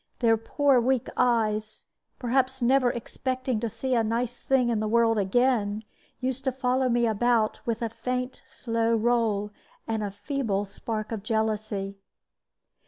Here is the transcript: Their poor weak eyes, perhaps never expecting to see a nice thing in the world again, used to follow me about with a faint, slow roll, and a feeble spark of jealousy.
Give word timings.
Their 0.17 0.35
poor 0.35 0.81
weak 0.81 1.09
eyes, 1.15 1.85
perhaps 2.17 2.59
never 2.59 2.89
expecting 2.89 3.59
to 3.59 3.69
see 3.69 3.93
a 3.93 4.03
nice 4.03 4.35
thing 4.35 4.69
in 4.69 4.79
the 4.79 4.87
world 4.87 5.19
again, 5.19 5.83
used 6.19 6.43
to 6.45 6.51
follow 6.51 6.89
me 6.89 7.05
about 7.05 7.59
with 7.67 7.83
a 7.83 7.89
faint, 7.89 8.41
slow 8.49 8.95
roll, 8.95 9.51
and 9.87 10.01
a 10.01 10.09
feeble 10.09 10.65
spark 10.65 11.11
of 11.11 11.21
jealousy. 11.21 11.99